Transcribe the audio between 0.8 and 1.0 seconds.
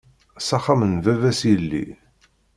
n